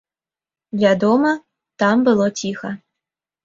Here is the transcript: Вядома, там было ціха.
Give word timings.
Вядома, 0.83 1.31
там 1.85 1.95
было 2.11 2.33
ціха. 2.43 2.77